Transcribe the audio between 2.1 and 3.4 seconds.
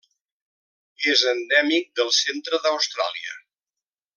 centre d'Austràlia.